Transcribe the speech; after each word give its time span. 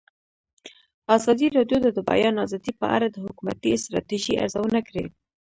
ازادي 1.15 1.47
راډیو 1.57 1.77
د 1.83 1.87
د 1.97 1.99
بیان 2.09 2.35
آزادي 2.45 2.71
په 2.81 2.85
اړه 2.95 3.07
د 3.09 3.17
حکومتي 3.25 3.71
ستراتیژۍ 3.83 4.33
ارزونه 4.43 4.79
کړې. 4.87 5.05